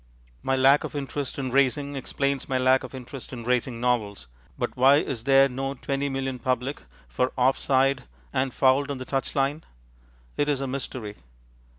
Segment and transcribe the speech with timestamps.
[0.41, 4.25] My lack of interest in racing explains my lack of interest in racing novels,
[4.57, 9.05] but why is there no twenty million public for Off side and Fouled on the
[9.05, 9.61] Touchline?
[10.37, 11.17] It is a mystery.